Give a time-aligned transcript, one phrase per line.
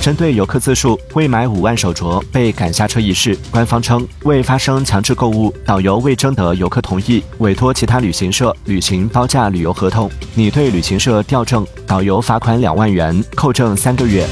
[0.00, 14.26] 针对游客自述未买五万手镯被赶下车一事，官方称未发生强制购物，导游未征得游客同意，委托其他旅行社履行包价旅游合同，拟对旅行社调证，导游罚款两万元，扣证三个月。